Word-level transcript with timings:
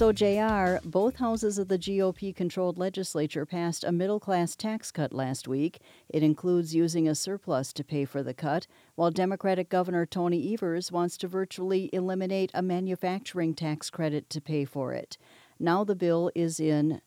So, 0.00 0.12
JR, 0.12 0.78
both 0.82 1.16
houses 1.16 1.58
of 1.58 1.68
the 1.68 1.76
GOP 1.76 2.34
controlled 2.34 2.78
legislature 2.78 3.44
passed 3.44 3.84
a 3.84 3.92
middle 3.92 4.18
class 4.18 4.56
tax 4.56 4.90
cut 4.90 5.12
last 5.12 5.46
week. 5.46 5.78
It 6.08 6.22
includes 6.22 6.74
using 6.74 7.06
a 7.06 7.14
surplus 7.14 7.70
to 7.74 7.84
pay 7.84 8.06
for 8.06 8.22
the 8.22 8.32
cut, 8.32 8.66
while 8.94 9.10
Democratic 9.10 9.68
Governor 9.68 10.06
Tony 10.06 10.54
Evers 10.54 10.90
wants 10.90 11.18
to 11.18 11.28
virtually 11.28 11.90
eliminate 11.92 12.50
a 12.54 12.62
manufacturing 12.62 13.52
tax 13.52 13.90
credit 13.90 14.30
to 14.30 14.40
pay 14.40 14.64
for 14.64 14.94
it. 14.94 15.18
Now 15.58 15.84
the 15.84 15.94
bill 15.94 16.30
is 16.34 16.58
in. 16.58 17.02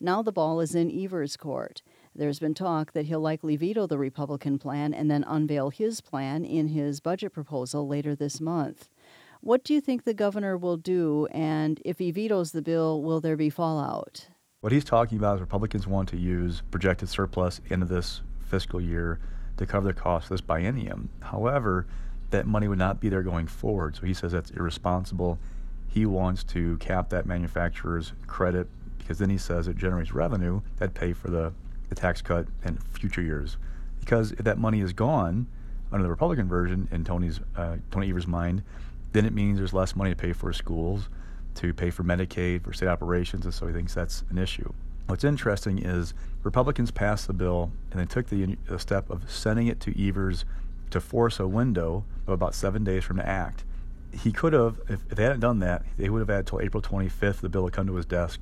Now 0.00 0.20
the 0.20 0.32
ball 0.32 0.60
is 0.60 0.74
in 0.74 0.90
Evers' 0.90 1.36
court. 1.36 1.82
There's 2.16 2.40
been 2.40 2.54
talk 2.54 2.94
that 2.94 3.06
he'll 3.06 3.20
likely 3.20 3.54
veto 3.54 3.86
the 3.86 3.96
Republican 3.96 4.58
plan 4.58 4.92
and 4.92 5.08
then 5.08 5.22
unveil 5.22 5.70
his 5.70 6.00
plan 6.00 6.44
in 6.44 6.66
his 6.66 6.98
budget 6.98 7.32
proposal 7.32 7.86
later 7.86 8.16
this 8.16 8.40
month. 8.40 8.88
What 9.44 9.62
do 9.62 9.74
you 9.74 9.82
think 9.82 10.04
the 10.04 10.14
governor 10.14 10.56
will 10.56 10.78
do? 10.78 11.28
And 11.30 11.78
if 11.84 11.98
he 11.98 12.10
vetoes 12.10 12.52
the 12.52 12.62
bill, 12.62 13.02
will 13.02 13.20
there 13.20 13.36
be 13.36 13.50
fallout? 13.50 14.28
What 14.62 14.72
he's 14.72 14.86
talking 14.86 15.18
about 15.18 15.34
is 15.34 15.42
Republicans 15.42 15.86
want 15.86 16.08
to 16.08 16.16
use 16.16 16.62
projected 16.70 17.10
surplus 17.10 17.60
into 17.68 17.84
this 17.84 18.22
fiscal 18.48 18.80
year 18.80 19.20
to 19.58 19.66
cover 19.66 19.86
the 19.86 19.92
cost 19.92 20.24
of 20.24 20.28
this 20.30 20.40
biennium. 20.40 21.08
However, 21.20 21.86
that 22.30 22.46
money 22.46 22.68
would 22.68 22.78
not 22.78 23.00
be 23.00 23.10
there 23.10 23.22
going 23.22 23.46
forward. 23.46 23.96
So 23.96 24.06
he 24.06 24.14
says 24.14 24.32
that's 24.32 24.50
irresponsible. 24.52 25.38
He 25.88 26.06
wants 26.06 26.42
to 26.44 26.78
cap 26.78 27.10
that 27.10 27.26
manufacturer's 27.26 28.14
credit 28.26 28.66
because 28.96 29.18
then 29.18 29.28
he 29.28 29.36
says 29.36 29.68
it 29.68 29.76
generates 29.76 30.14
revenue 30.14 30.62
that 30.78 30.94
pay 30.94 31.12
for 31.12 31.28
the, 31.28 31.52
the 31.90 31.94
tax 31.94 32.22
cut 32.22 32.46
in 32.64 32.78
future 32.94 33.20
years. 33.20 33.58
Because 34.00 34.32
if 34.32 34.38
that 34.38 34.56
money 34.56 34.80
is 34.80 34.94
gone 34.94 35.48
under 35.92 36.02
the 36.02 36.10
Republican 36.10 36.48
version 36.48 36.88
in 36.90 37.04
Tony's 37.04 37.40
uh, 37.56 37.76
Tony 37.90 38.08
Evers' 38.08 38.26
mind, 38.26 38.62
then 39.14 39.24
it 39.24 39.32
means 39.32 39.58
there's 39.58 39.72
less 39.72 39.94
money 39.94 40.10
to 40.10 40.16
pay 40.16 40.32
for 40.32 40.52
schools, 40.52 41.08
to 41.54 41.72
pay 41.72 41.88
for 41.88 42.02
Medicaid, 42.02 42.64
for 42.64 42.72
state 42.72 42.88
operations, 42.88 43.44
and 43.44 43.54
so 43.54 43.68
he 43.68 43.72
thinks 43.72 43.94
that's 43.94 44.24
an 44.28 44.38
issue. 44.38 44.72
What's 45.06 45.22
interesting 45.22 45.78
is 45.78 46.14
Republicans 46.42 46.90
passed 46.90 47.28
the 47.28 47.32
bill 47.32 47.70
and 47.92 48.00
they 48.00 48.06
took 48.06 48.28
the, 48.28 48.56
the 48.66 48.78
step 48.78 49.08
of 49.10 49.30
sending 49.30 49.68
it 49.68 49.78
to 49.80 50.08
Evers 50.08 50.44
to 50.90 51.00
force 51.00 51.38
a 51.38 51.46
window 51.46 52.04
of 52.26 52.32
about 52.32 52.56
seven 52.56 52.82
days 52.82 53.04
from 53.04 53.18
the 53.18 53.26
act. 53.26 53.64
He 54.12 54.32
could 54.32 54.52
have, 54.52 54.80
if, 54.88 55.00
if 55.08 55.16
they 55.16 55.22
hadn't 55.22 55.40
done 55.40 55.60
that, 55.60 55.84
they 55.96 56.08
would 56.08 56.20
have 56.20 56.28
had 56.28 56.40
until 56.40 56.60
April 56.60 56.82
25th 56.82 57.40
the 57.40 57.48
bill 57.48 57.62
would 57.62 57.72
come 57.72 57.86
to 57.86 57.94
his 57.94 58.06
desk. 58.06 58.40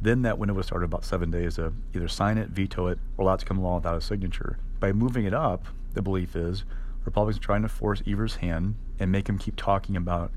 Then 0.00 0.22
that 0.22 0.38
window 0.38 0.54
would 0.54 0.64
start 0.64 0.84
about 0.84 1.04
seven 1.04 1.30
days 1.30 1.56
to 1.56 1.74
either 1.94 2.08
sign 2.08 2.38
it, 2.38 2.48
veto 2.48 2.86
it, 2.86 2.98
or 3.18 3.24
allow 3.24 3.34
it 3.34 3.40
to 3.40 3.46
come 3.46 3.58
along 3.58 3.76
without 3.76 3.96
a 3.96 4.00
signature. 4.00 4.58
By 4.80 4.92
moving 4.92 5.26
it 5.26 5.34
up, 5.34 5.66
the 5.92 6.02
belief 6.02 6.34
is 6.34 6.64
Republicans 7.04 7.38
are 7.38 7.46
trying 7.46 7.62
to 7.62 7.68
force 7.68 8.02
Evers' 8.06 8.36
hand 8.36 8.76
and 8.98 9.12
make 9.12 9.28
him 9.28 9.38
keep 9.38 9.56
talking 9.56 9.96
about 9.96 10.32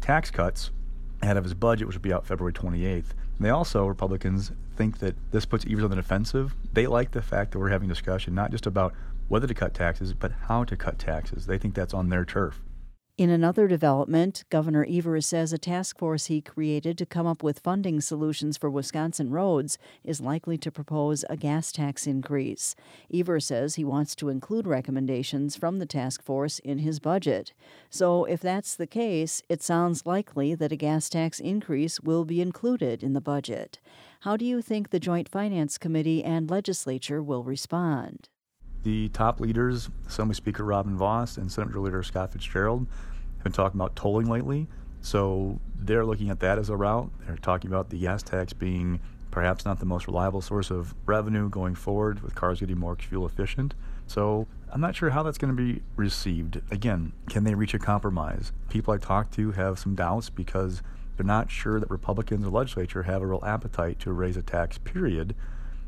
tax 0.00 0.30
cuts 0.30 0.70
ahead 1.22 1.36
of 1.36 1.44
his 1.44 1.54
budget, 1.54 1.86
which 1.86 1.96
will 1.96 2.02
be 2.02 2.12
out 2.12 2.26
February 2.26 2.52
28th. 2.52 3.10
And 3.38 3.46
they 3.46 3.50
also, 3.50 3.86
Republicans, 3.86 4.52
think 4.76 4.98
that 4.98 5.14
this 5.30 5.44
puts 5.44 5.64
Evers 5.64 5.84
on 5.84 5.90
the 5.90 5.96
defensive. 5.96 6.54
They 6.72 6.86
like 6.86 7.12
the 7.12 7.22
fact 7.22 7.52
that 7.52 7.58
we're 7.58 7.70
having 7.70 7.88
discussion 7.88 8.34
not 8.34 8.50
just 8.50 8.66
about 8.66 8.94
whether 9.28 9.46
to 9.46 9.54
cut 9.54 9.72
taxes, 9.74 10.12
but 10.12 10.32
how 10.48 10.64
to 10.64 10.76
cut 10.76 10.98
taxes. 10.98 11.46
They 11.46 11.58
think 11.58 11.74
that's 11.74 11.94
on 11.94 12.08
their 12.08 12.24
turf. 12.24 12.60
In 13.22 13.30
another 13.30 13.68
development, 13.68 14.42
Governor 14.50 14.84
Evers 14.90 15.28
says 15.28 15.52
a 15.52 15.56
task 15.56 15.96
force 15.96 16.26
he 16.26 16.40
created 16.40 16.98
to 16.98 17.06
come 17.06 17.24
up 17.24 17.40
with 17.40 17.60
funding 17.60 18.00
solutions 18.00 18.56
for 18.56 18.68
Wisconsin 18.68 19.30
roads 19.30 19.78
is 20.02 20.20
likely 20.20 20.58
to 20.58 20.72
propose 20.72 21.24
a 21.30 21.36
gas 21.36 21.70
tax 21.70 22.08
increase. 22.08 22.74
Evers 23.14 23.46
says 23.46 23.76
he 23.76 23.84
wants 23.84 24.16
to 24.16 24.28
include 24.28 24.66
recommendations 24.66 25.54
from 25.54 25.78
the 25.78 25.86
task 25.86 26.20
force 26.20 26.58
in 26.58 26.78
his 26.78 26.98
budget. 26.98 27.52
So, 27.90 28.24
if 28.24 28.40
that's 28.40 28.74
the 28.74 28.88
case, 28.88 29.40
it 29.48 29.62
sounds 29.62 30.04
likely 30.04 30.56
that 30.56 30.72
a 30.72 30.76
gas 30.76 31.08
tax 31.08 31.38
increase 31.38 32.00
will 32.00 32.24
be 32.24 32.40
included 32.40 33.04
in 33.04 33.12
the 33.12 33.20
budget. 33.20 33.78
How 34.22 34.36
do 34.36 34.44
you 34.44 34.60
think 34.60 34.90
the 34.90 34.98
Joint 34.98 35.28
Finance 35.28 35.78
Committee 35.78 36.24
and 36.24 36.50
legislature 36.50 37.22
will 37.22 37.44
respond? 37.44 38.30
The 38.82 39.10
top 39.10 39.38
leaders, 39.38 39.90
Assembly 40.08 40.34
Speaker 40.34 40.64
Robin 40.64 40.96
Vos 40.96 41.36
and 41.36 41.52
Senate 41.52 41.76
Leader 41.76 42.02
Scott 42.02 42.32
Fitzgerald, 42.32 42.88
have 43.42 43.52
been 43.52 43.52
talking 43.52 43.80
about 43.80 43.96
tolling 43.96 44.28
lately. 44.28 44.68
So 45.00 45.58
they're 45.76 46.04
looking 46.04 46.30
at 46.30 46.40
that 46.40 46.58
as 46.58 46.68
a 46.68 46.76
route. 46.76 47.10
They're 47.26 47.36
talking 47.36 47.70
about 47.70 47.90
the 47.90 47.98
gas 47.98 48.22
tax 48.22 48.52
being 48.52 49.00
perhaps 49.32 49.64
not 49.64 49.80
the 49.80 49.86
most 49.86 50.06
reliable 50.06 50.40
source 50.40 50.70
of 50.70 50.94
revenue 51.06 51.48
going 51.48 51.74
forward 51.74 52.22
with 52.22 52.34
cars 52.34 52.60
getting 52.60 52.78
more 52.78 52.94
fuel 52.94 53.26
efficient. 53.26 53.74
So 54.06 54.46
I'm 54.70 54.80
not 54.80 54.94
sure 54.94 55.10
how 55.10 55.22
that's 55.22 55.38
going 55.38 55.56
to 55.56 55.60
be 55.60 55.82
received. 55.96 56.60
Again, 56.70 57.12
can 57.28 57.44
they 57.44 57.54
reach 57.54 57.74
a 57.74 57.78
compromise? 57.78 58.52
People 58.68 58.94
I 58.94 58.98
talk 58.98 59.30
to 59.32 59.52
have 59.52 59.78
some 59.78 59.94
doubts 59.94 60.30
because 60.30 60.82
they're 61.16 61.26
not 61.26 61.50
sure 61.50 61.80
that 61.80 61.90
Republicans 61.90 62.44
the 62.44 62.50
legislature 62.50 63.04
have 63.04 63.22
a 63.22 63.26
real 63.26 63.42
appetite 63.44 63.98
to 64.00 64.12
raise 64.12 64.36
a 64.36 64.42
tax, 64.42 64.78
period 64.78 65.34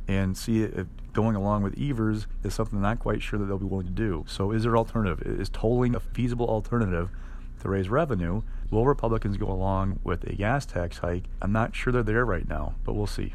and 0.07 0.37
see 0.37 0.63
if 0.63 0.87
going 1.13 1.37
along 1.37 1.63
with 1.63 1.79
Evers 1.79 2.27
is 2.43 2.55
something 2.55 2.81
they're 2.81 2.91
not 2.91 2.99
quite 2.99 3.23
sure 3.23 3.39
that 3.39 3.47
they'll 3.47 3.59
be 3.59 3.65
willing 3.65 3.87
to 3.87 3.93
do. 3.93 4.25
So, 4.29 4.51
is 4.51 4.65
there 4.65 4.73
an 4.73 4.79
alternative? 4.79 5.23
Is 5.41 5.49
tolling 5.49 5.95
a 5.95 6.01
feasible 6.01 6.47
alternative 6.47 7.11
to 7.65 7.71
raise 7.71 7.89
revenue? 7.89 8.43
Will 8.71 8.87
Republicans 8.87 9.37
go 9.37 9.51
along 9.51 9.99
with 10.05 10.25
a 10.25 10.35
gas 10.35 10.65
tax 10.65 10.99
hike? 10.99 11.25
I'm 11.43 11.53
not 11.53 11.75
sure 11.75 11.93
they're 11.93 12.03
there 12.03 12.25
right 12.25 12.49
now, 12.49 12.77
but 12.85 12.95
we'll 12.95 13.07
see. 13.07 13.35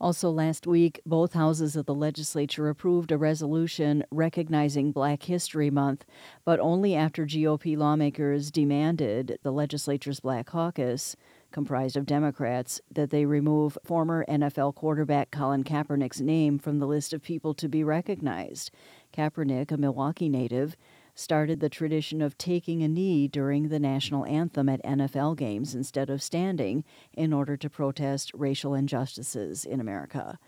Also, 0.00 0.30
last 0.30 0.66
week, 0.66 0.98
both 1.04 1.34
houses 1.34 1.76
of 1.76 1.84
the 1.84 1.94
legislature 1.94 2.70
approved 2.70 3.12
a 3.12 3.18
resolution 3.18 4.02
recognizing 4.10 4.92
Black 4.92 5.24
History 5.24 5.68
Month, 5.68 6.06
but 6.44 6.58
only 6.58 6.94
after 6.94 7.26
GOP 7.26 7.76
lawmakers 7.76 8.50
demanded 8.50 9.38
the 9.42 9.52
legislature's 9.52 10.20
Black 10.20 10.46
Caucus 10.46 11.16
comprised 11.50 11.96
of 11.96 12.06
Democrats, 12.06 12.80
that 12.90 13.10
they 13.10 13.24
remove 13.24 13.76
former 13.84 14.24
NFL 14.28 14.74
quarterback 14.74 15.30
Colin 15.30 15.64
Kaepernick's 15.64 16.20
name 16.20 16.58
from 16.58 16.78
the 16.78 16.86
list 16.86 17.12
of 17.12 17.22
people 17.22 17.54
to 17.54 17.68
be 17.68 17.84
recognized. 17.84 18.70
Kaepernick, 19.12 19.70
a 19.70 19.76
Milwaukee 19.76 20.28
native, 20.28 20.76
started 21.20 21.60
the 21.60 21.68
tradition 21.68 22.22
of 22.22 22.38
taking 22.38 22.82
a 22.82 22.88
knee 22.88 23.28
during 23.28 23.68
the 23.68 23.78
national 23.78 24.24
anthem 24.24 24.68
at 24.68 24.82
NFL 24.82 25.36
games 25.36 25.74
instead 25.74 26.08
of 26.08 26.22
standing 26.22 26.82
in 27.12 27.32
order 27.32 27.56
to 27.56 27.68
protest 27.68 28.32
racial 28.34 28.74
injustices 28.74 29.64
in 29.64 29.80
America. 29.80 30.38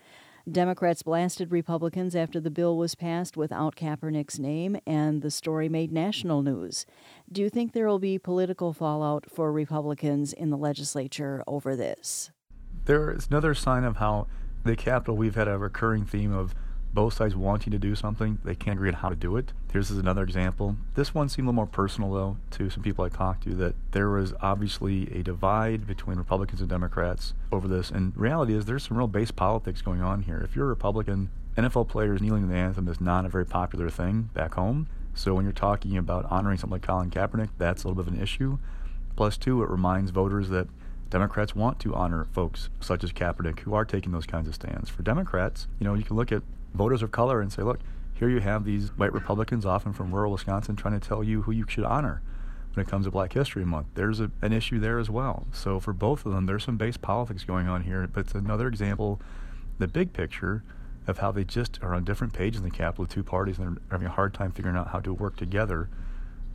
Democrats 0.51 1.03
blasted 1.03 1.51
Republicans 1.51 2.15
after 2.15 2.39
the 2.39 2.51
bill 2.51 2.75
was 2.75 2.95
passed 2.95 3.37
without 3.37 3.77
Kaepernick's 3.77 4.39
name, 4.39 4.75
and 4.85 5.21
the 5.21 5.31
story 5.31 5.69
made 5.69 5.91
national 5.91 6.41
news. 6.41 6.85
Do 7.31 7.41
you 7.41 7.49
think 7.49 7.71
there 7.71 7.87
will 7.87 7.99
be 7.99 8.19
political 8.19 8.73
fallout 8.73 9.25
for 9.29 9.53
Republicans 9.53 10.33
in 10.33 10.49
the 10.49 10.57
legislature 10.57 11.43
over 11.47 11.77
this? 11.77 12.31
There 12.85 13.09
is 13.11 13.27
another 13.27 13.53
sign 13.53 13.85
of 13.85 13.97
how 13.97 14.27
the 14.65 14.75
Capitol, 14.75 15.15
we've 15.15 15.35
had 15.35 15.47
a 15.47 15.57
recurring 15.57 16.05
theme 16.05 16.33
of 16.33 16.53
both 16.93 17.15
sides 17.15 17.35
wanting 17.35 17.71
to 17.71 17.79
do 17.79 17.95
something, 17.95 18.37
they 18.43 18.55
can't 18.55 18.77
agree 18.77 18.89
on 18.89 18.95
how 18.95 19.09
to 19.09 19.15
do 19.15 19.35
it. 19.37 19.51
Here's 19.71 19.89
another 19.89 20.23
example. 20.23 20.77
This 20.93 21.13
one 21.13 21.27
seemed 21.27 21.47
a 21.47 21.49
little 21.49 21.55
more 21.55 21.65
personal, 21.65 22.13
though, 22.13 22.37
to 22.51 22.69
some 22.69 22.83
people 22.83 23.03
I 23.03 23.09
talked 23.09 23.43
to, 23.43 23.55
that 23.55 23.75
there 23.91 24.09
was 24.09 24.33
obviously 24.41 25.11
a 25.11 25.23
divide 25.23 25.87
between 25.87 26.17
Republicans 26.17 26.61
and 26.61 26.69
Democrats 26.69 27.33
over 27.51 27.67
this. 27.67 27.89
And 27.89 28.15
reality 28.15 28.53
is, 28.53 28.65
there's 28.65 28.83
some 28.83 28.97
real 28.97 29.07
base 29.07 29.31
politics 29.31 29.81
going 29.81 30.01
on 30.01 30.23
here. 30.23 30.37
If 30.37 30.55
you're 30.55 30.65
a 30.65 30.69
Republican, 30.69 31.29
NFL 31.57 31.87
players 31.87 32.21
kneeling 32.21 32.43
in 32.43 32.49
the 32.49 32.55
anthem 32.55 32.87
is 32.87 33.01
not 33.01 33.25
a 33.25 33.29
very 33.29 33.45
popular 33.45 33.89
thing 33.89 34.29
back 34.33 34.53
home. 34.53 34.87
So 35.15 35.33
when 35.33 35.45
you're 35.45 35.53
talking 35.53 35.97
about 35.97 36.25
honoring 36.31 36.57
something 36.57 36.73
like 36.73 36.81
Colin 36.81 37.11
Kaepernick, 37.11 37.49
that's 37.57 37.83
a 37.83 37.87
little 37.87 38.03
bit 38.03 38.11
of 38.11 38.17
an 38.17 38.23
issue. 38.23 38.57
Plus, 39.15 39.37
two, 39.37 39.61
it 39.61 39.69
reminds 39.69 40.11
voters 40.11 40.49
that 40.49 40.67
Democrats 41.13 41.55
want 41.55 41.79
to 41.79 41.93
honor 41.93 42.25
folks 42.31 42.69
such 42.79 43.03
as 43.03 43.11
Kaepernick 43.11 43.59
who 43.59 43.75
are 43.75 43.85
taking 43.85 44.11
those 44.11 44.25
kinds 44.25 44.47
of 44.47 44.55
stands. 44.55 44.89
For 44.89 45.03
Democrats, 45.03 45.67
you 45.79 45.83
know, 45.83 45.93
you 45.93 46.03
can 46.03 46.15
look 46.15 46.31
at 46.31 46.41
voters 46.73 47.03
of 47.03 47.11
color 47.11 47.39
and 47.39 47.53
say, 47.53 47.61
look, 47.61 47.81
here 48.15 48.29
you 48.29 48.39
have 48.39 48.65
these 48.65 48.89
white 48.97 49.13
Republicans, 49.13 49.63
often 49.63 49.93
from 49.93 50.11
rural 50.11 50.31
Wisconsin, 50.31 50.75
trying 50.75 50.99
to 50.99 51.07
tell 51.07 51.23
you 51.23 51.43
who 51.43 51.51
you 51.51 51.65
should 51.67 51.83
honor 51.83 52.23
when 52.73 52.83
it 52.83 52.89
comes 52.89 53.05
to 53.05 53.11
Black 53.11 53.33
History 53.33 53.63
Month. 53.63 53.89
There's 53.93 54.19
a, 54.19 54.31
an 54.41 54.53
issue 54.53 54.79
there 54.79 54.97
as 54.97 55.07
well. 55.07 55.45
So 55.51 55.79
for 55.79 55.93
both 55.93 56.25
of 56.25 56.33
them, 56.33 56.47
there's 56.47 56.63
some 56.63 56.77
base 56.77 56.97
politics 56.97 57.43
going 57.43 57.67
on 57.67 57.83
here, 57.83 58.09
but 58.11 58.21
it's 58.21 58.33
another 58.33 58.67
example, 58.67 59.21
the 59.77 59.87
big 59.87 60.13
picture 60.13 60.63
of 61.05 61.19
how 61.19 61.31
they 61.31 61.43
just 61.43 61.77
are 61.83 61.93
on 61.93 62.05
different 62.05 62.33
pages 62.33 62.61
in 62.61 62.67
the 62.67 62.75
Capitol, 62.75 63.05
two 63.05 63.23
parties, 63.23 63.59
and 63.59 63.67
they're 63.67 63.83
having 63.91 64.07
a 64.07 64.11
hard 64.11 64.33
time 64.33 64.51
figuring 64.51 64.75
out 64.75 64.87
how 64.87 64.99
to 64.99 65.13
work 65.13 65.35
together 65.35 65.89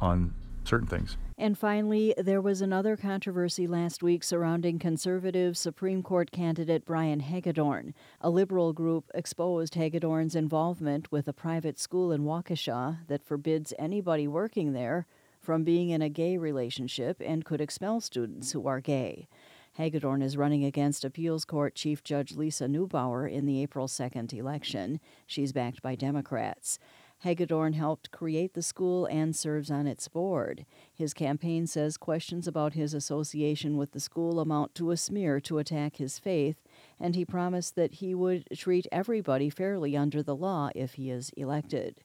on 0.00 0.34
certain 0.68 0.86
things. 0.86 1.16
And 1.36 1.56
finally, 1.56 2.14
there 2.18 2.40
was 2.40 2.60
another 2.60 2.96
controversy 2.96 3.66
last 3.66 4.02
week 4.02 4.22
surrounding 4.22 4.78
conservative 4.78 5.56
Supreme 5.56 6.02
Court 6.02 6.30
candidate 6.30 6.84
Brian 6.84 7.20
Hagedorn. 7.20 7.94
A 8.20 8.30
liberal 8.30 8.72
group 8.72 9.10
exposed 9.14 9.74
Hagedorn's 9.74 10.34
involvement 10.34 11.10
with 11.10 11.28
a 11.28 11.32
private 11.32 11.78
school 11.78 12.12
in 12.12 12.22
Waukesha 12.22 13.06
that 13.06 13.24
forbids 13.24 13.72
anybody 13.78 14.28
working 14.28 14.72
there 14.72 15.06
from 15.40 15.64
being 15.64 15.90
in 15.90 16.02
a 16.02 16.08
gay 16.08 16.36
relationship 16.36 17.22
and 17.24 17.44
could 17.44 17.60
expel 17.60 18.00
students 18.00 18.52
who 18.52 18.66
are 18.66 18.80
gay. 18.80 19.28
Hagedorn 19.74 20.22
is 20.22 20.36
running 20.36 20.64
against 20.64 21.04
Appeals 21.04 21.44
Court 21.44 21.76
Chief 21.76 22.02
Judge 22.02 22.34
Lisa 22.34 22.64
Neubauer 22.64 23.30
in 23.30 23.46
the 23.46 23.62
April 23.62 23.86
2nd 23.86 24.34
election. 24.34 24.98
She's 25.24 25.52
backed 25.52 25.82
by 25.82 25.94
Democrats. 25.94 26.80
Hagedorn 27.20 27.72
helped 27.72 28.12
create 28.12 28.54
the 28.54 28.62
school 28.62 29.06
and 29.06 29.34
serves 29.34 29.70
on 29.70 29.86
its 29.88 30.06
board. 30.06 30.64
His 30.94 31.12
campaign 31.12 31.66
says 31.66 31.96
questions 31.96 32.46
about 32.46 32.74
his 32.74 32.94
association 32.94 33.76
with 33.76 33.90
the 33.90 34.00
school 34.00 34.38
amount 34.38 34.74
to 34.76 34.92
a 34.92 34.96
smear 34.96 35.40
to 35.40 35.58
attack 35.58 35.96
his 35.96 36.18
faith, 36.18 36.62
and 37.00 37.16
he 37.16 37.24
promised 37.24 37.74
that 37.74 37.94
he 37.94 38.14
would 38.14 38.46
treat 38.56 38.86
everybody 38.92 39.50
fairly 39.50 39.96
under 39.96 40.22
the 40.22 40.36
law 40.36 40.70
if 40.76 40.94
he 40.94 41.10
is 41.10 41.30
elected. 41.36 42.02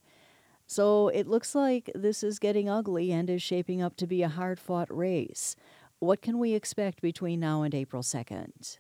So 0.66 1.10
it 1.10 1.28
looks 1.28 1.54
like 1.54 1.92
this 1.94 2.24
is 2.24 2.40
getting 2.40 2.68
ugly 2.68 3.12
and 3.12 3.30
is 3.30 3.44
shaping 3.44 3.82
up 3.82 3.96
to 3.98 4.08
be 4.08 4.24
a 4.24 4.30
hard 4.30 4.60
fought 4.60 4.92
race. 4.96 5.56
What 6.00 6.22
can 6.22 6.40
we 6.40 6.54
expect 6.54 7.02
between 7.02 7.40
now 7.40 7.62
and 7.62 7.76
April 7.76 8.02
2nd? 8.02 8.80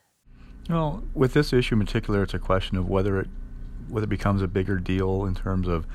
Well, 0.68 1.04
with 1.14 1.34
this 1.34 1.54
issue 1.54 1.76
in 1.76 1.86
particular, 1.86 2.24
it's 2.24 2.34
a 2.34 2.40
question 2.40 2.78
of 2.78 2.90
whether 2.90 3.20
it 3.20 3.28
whether 3.90 4.06
it 4.06 4.10
becomes 4.10 4.42
a 4.42 4.48
bigger 4.48 4.78
deal 4.78 5.26
in 5.26 5.36
terms 5.36 5.68
of 5.68 5.86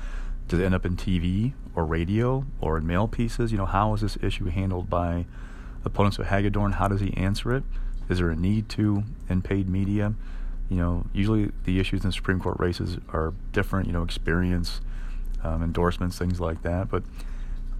does 0.49 0.59
it 0.59 0.65
end 0.65 0.75
up 0.75 0.85
in 0.85 0.97
TV 0.97 1.53
or 1.75 1.85
radio 1.85 2.43
or 2.59 2.77
in 2.77 2.85
mail 2.85 3.07
pieces? 3.07 3.51
You 3.51 3.57
know, 3.59 3.67
how 3.67 3.93
is 3.93 4.01
this 4.01 4.17
issue 4.21 4.45
handled 4.45 4.89
by 4.89 5.25
opponents 5.85 6.17
of 6.17 6.25
Hagedorn? 6.25 6.73
How 6.73 6.87
does 6.87 6.99
he 6.99 7.15
answer 7.15 7.55
it? 7.55 7.63
Is 8.09 8.17
there 8.17 8.31
a 8.31 8.35
need 8.35 8.67
to 8.69 9.03
in 9.29 9.43
paid 9.43 9.69
media? 9.69 10.15
You 10.67 10.77
know, 10.77 11.05
usually 11.13 11.51
the 11.63 11.79
issues 11.79 12.03
in 12.03 12.11
Supreme 12.11 12.39
Court 12.39 12.59
races 12.59 12.97
are 13.09 13.33
different. 13.51 13.85
You 13.87 13.93
know, 13.93 14.03
experience, 14.03 14.81
um, 15.43 15.63
endorsements, 15.63 16.17
things 16.17 16.39
like 16.39 16.63
that. 16.63 16.89
But 16.89 17.03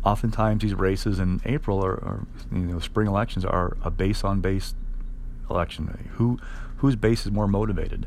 oftentimes 0.06 0.62
these 0.62 0.76
races 0.76 1.20
in 1.20 1.42
April 1.46 1.84
or, 1.84 1.94
or 1.94 2.28
you 2.52 2.60
know 2.60 2.80
spring 2.80 3.08
elections 3.08 3.44
are 3.44 3.78
a 3.84 3.90
base 3.90 4.24
on 4.24 4.42
base 4.42 4.76
election. 5.50 6.10
Who 6.14 6.40
whose 6.78 6.96
base 6.96 7.26
is 7.26 7.32
more 7.32 7.48
motivated? 7.48 8.06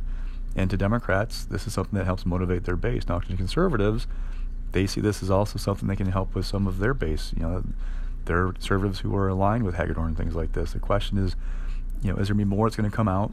And 0.54 0.70
to 0.70 0.76
Democrats, 0.76 1.44
this 1.44 1.66
is 1.66 1.72
something 1.72 1.98
that 1.98 2.04
helps 2.04 2.26
motivate 2.26 2.64
their 2.64 2.76
base. 2.76 3.08
Now, 3.08 3.18
to 3.20 3.36
conservatives, 3.36 4.06
they 4.72 4.86
see 4.86 5.00
this 5.00 5.22
as 5.22 5.30
also 5.30 5.58
something 5.58 5.88
that 5.88 5.96
can 5.96 6.10
help 6.10 6.34
with 6.34 6.46
some 6.46 6.66
of 6.66 6.78
their 6.78 6.94
base. 6.94 7.32
You 7.36 7.42
know, 7.42 7.64
there 8.24 8.46
are 8.46 8.52
conservatives 8.52 9.00
who 9.00 9.14
are 9.14 9.28
aligned 9.28 9.64
with 9.64 9.76
Hagedorn 9.76 10.08
and 10.08 10.16
things 10.16 10.34
like 10.34 10.52
this. 10.52 10.72
The 10.72 10.78
question 10.78 11.18
is, 11.18 11.36
you 12.02 12.12
know, 12.12 12.18
is 12.18 12.28
there 12.28 12.34
going 12.34 12.46
to 12.46 12.50
be 12.50 12.56
more 12.56 12.68
that's 12.68 12.76
going 12.76 12.90
to 12.90 12.96
come 12.96 13.08
out 13.08 13.32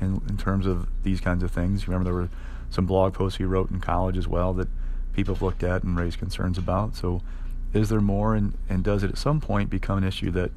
in, 0.00 0.22
in 0.28 0.36
terms 0.36 0.66
of 0.66 0.88
these 1.02 1.20
kinds 1.20 1.42
of 1.42 1.50
things? 1.50 1.82
You 1.82 1.92
remember 1.92 2.04
there 2.04 2.20
were 2.20 2.28
some 2.70 2.86
blog 2.86 3.14
posts 3.14 3.38
he 3.38 3.44
wrote 3.44 3.70
in 3.70 3.80
college 3.80 4.16
as 4.16 4.26
well 4.26 4.52
that 4.54 4.68
people 5.12 5.34
have 5.34 5.42
looked 5.42 5.62
at 5.62 5.82
and 5.82 5.98
raised 5.98 6.18
concerns 6.18 6.58
about. 6.58 6.96
So, 6.96 7.22
is 7.74 7.90
there 7.90 8.00
more, 8.00 8.34
and, 8.34 8.54
and 8.68 8.82
does 8.82 9.02
it 9.02 9.10
at 9.10 9.18
some 9.18 9.40
point 9.40 9.68
become 9.68 9.98
an 9.98 10.04
issue 10.04 10.30
that, 10.30 10.50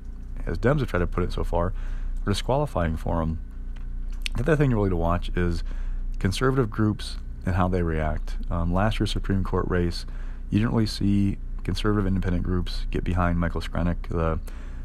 as 0.45 0.57
Dems 0.57 0.79
have 0.79 0.89
tried 0.89 0.99
to 0.99 1.07
put 1.07 1.23
it 1.23 1.33
so 1.33 1.43
far, 1.43 1.73
disqualifying 2.25 2.95
for 2.95 3.21
him? 3.21 3.39
The 4.35 4.43
other 4.43 4.55
thing 4.55 4.71
really 4.71 4.89
to 4.89 4.95
watch 4.95 5.29
is 5.35 5.63
conservative 6.19 6.69
groups 6.69 7.17
and 7.45 7.55
how 7.55 7.67
they 7.67 7.81
react. 7.81 8.35
Um, 8.49 8.73
last 8.73 8.99
year's 8.99 9.11
Supreme 9.11 9.43
Court 9.43 9.65
race, 9.67 10.05
you 10.49 10.59
didn't 10.59 10.73
really 10.73 10.85
see 10.85 11.37
conservative 11.63 12.07
independent 12.07 12.43
groups 12.43 12.85
get 12.91 13.03
behind 13.03 13.39
Michael 13.39 13.61
Screnock. 13.61 14.07
The 14.09 14.39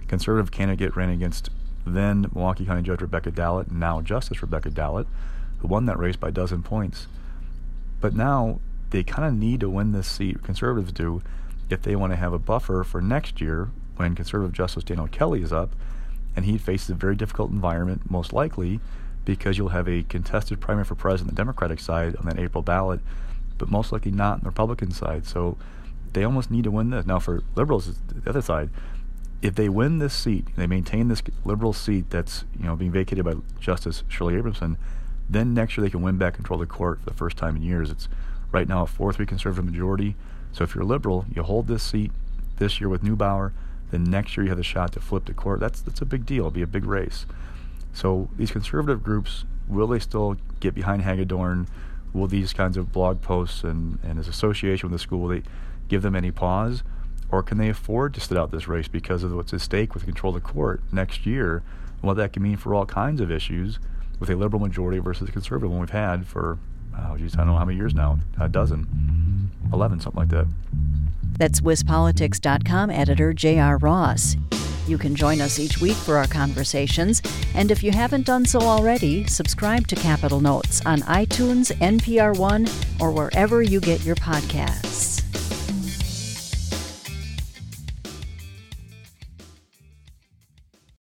conservative 0.08 0.50
candidate 0.50 0.96
ran 0.96 1.10
against 1.10 1.50
then 1.86 2.30
Milwaukee 2.34 2.66
County 2.66 2.82
Judge 2.82 3.00
Rebecca 3.00 3.30
Dallet, 3.30 3.70
now 3.70 4.00
Justice 4.00 4.42
Rebecca 4.42 4.70
Dallet, 4.70 5.06
who 5.58 5.68
won 5.68 5.86
that 5.86 5.98
race 5.98 6.16
by 6.16 6.28
a 6.28 6.32
dozen 6.32 6.62
points. 6.62 7.06
But 8.00 8.14
now 8.14 8.60
they 8.90 9.02
kind 9.02 9.26
of 9.26 9.34
need 9.34 9.60
to 9.60 9.70
win 9.70 9.92
this 9.92 10.08
seat, 10.08 10.42
conservatives 10.42 10.92
do, 10.92 11.22
if 11.70 11.82
they 11.82 11.96
want 11.96 12.12
to 12.12 12.16
have 12.16 12.32
a 12.32 12.38
buffer 12.38 12.84
for 12.84 13.00
next 13.00 13.40
year 13.40 13.70
when 13.96 14.14
conservative 14.14 14.52
Justice 14.52 14.84
Daniel 14.84 15.08
Kelly 15.08 15.42
is 15.42 15.52
up 15.52 15.70
and 16.34 16.44
he 16.44 16.58
faces 16.58 16.90
a 16.90 16.94
very 16.94 17.16
difficult 17.16 17.50
environment, 17.50 18.10
most 18.10 18.32
likely 18.32 18.80
because 19.26 19.58
you'll 19.58 19.68
have 19.68 19.88
a 19.88 20.04
contested 20.04 20.58
primary 20.60 20.86
for 20.86 20.94
president, 20.94 21.32
on 21.32 21.34
the 21.34 21.40
Democratic 21.40 21.80
side, 21.80 22.16
on 22.16 22.24
that 22.24 22.38
April 22.38 22.62
ballot, 22.62 23.00
but 23.58 23.70
most 23.70 23.92
likely 23.92 24.12
not 24.12 24.34
on 24.34 24.40
the 24.40 24.46
Republican 24.46 24.90
side. 24.90 25.26
So 25.26 25.58
they 26.14 26.24
almost 26.24 26.50
need 26.50 26.64
to 26.64 26.70
win 26.70 26.88
this. 26.88 27.04
Now, 27.04 27.18
for 27.18 27.42
liberals, 27.54 27.98
the 28.08 28.30
other 28.30 28.40
side, 28.40 28.70
if 29.42 29.54
they 29.54 29.68
win 29.68 29.98
this 29.98 30.14
seat, 30.14 30.46
they 30.56 30.66
maintain 30.66 31.08
this 31.08 31.22
liberal 31.44 31.74
seat 31.74 32.08
that's 32.08 32.44
you 32.58 32.64
know 32.64 32.76
being 32.76 32.92
vacated 32.92 33.24
by 33.24 33.34
Justice 33.60 34.02
Shirley 34.08 34.36
Abrahamson, 34.36 34.78
then 35.28 35.52
next 35.52 35.76
year 35.76 35.84
they 35.84 35.90
can 35.90 36.00
win 36.00 36.16
back 36.16 36.34
control 36.34 36.62
of 36.62 36.66
the 36.66 36.72
court 36.72 37.00
for 37.00 37.10
the 37.10 37.16
first 37.16 37.36
time 37.36 37.56
in 37.56 37.62
years. 37.62 37.90
It's 37.90 38.08
right 38.52 38.66
now 38.66 38.82
a 38.82 38.86
4-3 38.86 39.26
conservative 39.28 39.64
majority. 39.64 40.16
So 40.52 40.64
if 40.64 40.74
you're 40.74 40.84
liberal, 40.84 41.26
you 41.34 41.42
hold 41.42 41.66
this 41.66 41.82
seat 41.82 42.12
this 42.58 42.80
year 42.80 42.88
with 42.88 43.02
Neubauer, 43.02 43.52
then 43.90 44.04
next 44.04 44.36
year 44.36 44.44
you 44.44 44.50
have 44.50 44.58
the 44.58 44.64
shot 44.64 44.92
to 44.92 45.00
flip 45.00 45.26
the 45.26 45.34
court. 45.34 45.60
That's 45.60 45.80
that's 45.80 46.00
a 46.00 46.06
big 46.06 46.24
deal. 46.24 46.40
It'll 46.40 46.50
be 46.50 46.62
a 46.62 46.66
big 46.66 46.86
race. 46.86 47.26
So 47.96 48.28
these 48.36 48.50
conservative 48.50 49.02
groups 49.02 49.44
will 49.66 49.86
they 49.86 49.98
still 49.98 50.36
get 50.60 50.74
behind 50.74 51.02
Hagedorn? 51.02 51.66
Will 52.12 52.26
these 52.26 52.52
kinds 52.52 52.76
of 52.76 52.92
blog 52.92 53.22
posts 53.22 53.64
and, 53.64 53.98
and 54.04 54.18
his 54.18 54.28
association 54.28 54.90
with 54.90 55.00
the 55.00 55.02
school 55.02 55.28
they 55.28 55.42
give 55.88 56.02
them 56.02 56.14
any 56.14 56.30
pause? 56.30 56.82
Or 57.30 57.42
can 57.42 57.56
they 57.56 57.70
afford 57.70 58.12
to 58.14 58.20
sit 58.20 58.36
out 58.36 58.50
this 58.50 58.68
race 58.68 58.86
because 58.86 59.22
of 59.24 59.32
what's 59.34 59.52
at 59.54 59.62
stake 59.62 59.94
with 59.94 60.04
control 60.04 60.36
of 60.36 60.42
the 60.42 60.48
court 60.48 60.82
next 60.92 61.24
year 61.24 61.62
and 61.94 62.02
what 62.02 62.18
that 62.18 62.34
can 62.34 62.42
mean 62.42 62.58
for 62.58 62.74
all 62.74 62.84
kinds 62.84 63.20
of 63.20 63.30
issues 63.30 63.78
with 64.20 64.28
a 64.28 64.36
liberal 64.36 64.60
majority 64.60 64.98
versus 64.98 65.30
a 65.30 65.32
conservative 65.32 65.70
one 65.70 65.80
we've 65.80 65.90
had 65.90 66.26
for, 66.26 66.58
oh, 66.96 67.16
geez, 67.16 67.34
I 67.34 67.38
don't 67.38 67.48
know 67.48 67.56
how 67.56 67.64
many 67.64 67.78
years 67.78 67.94
now, 67.94 68.18
a 68.38 68.48
dozen, 68.48 69.50
11, 69.72 70.00
something 70.00 70.20
like 70.20 70.28
that. 70.28 70.46
That's 71.38 71.62
WisPolitics.com 71.62 72.90
editor 72.90 73.32
J.R. 73.32 73.78
Ross. 73.78 74.36
You 74.86 74.98
can 74.98 75.16
join 75.16 75.40
us 75.40 75.58
each 75.58 75.80
week 75.80 75.96
for 75.96 76.16
our 76.16 76.26
conversations, 76.26 77.20
and 77.54 77.70
if 77.70 77.82
you 77.82 77.90
haven't 77.90 78.26
done 78.26 78.44
so 78.44 78.60
already, 78.60 79.26
subscribe 79.26 79.88
to 79.88 79.96
Capitol 79.96 80.40
Notes 80.40 80.84
on 80.86 81.00
iTunes, 81.00 81.72
NPR 81.78 82.38
One, 82.38 82.68
or 83.00 83.10
wherever 83.10 83.62
you 83.62 83.80
get 83.80 84.04
your 84.04 84.16
podcasts. 84.16 85.15